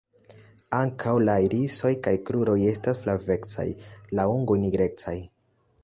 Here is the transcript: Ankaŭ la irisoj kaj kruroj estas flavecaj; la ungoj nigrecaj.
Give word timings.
Ankaŭ 0.77 1.13
la 1.27 1.35
irisoj 1.47 1.91
kaj 2.07 2.13
kruroj 2.29 2.57
estas 2.73 3.05
flavecaj; 3.05 3.67
la 4.21 4.27
ungoj 4.39 4.59
nigrecaj. 4.65 5.17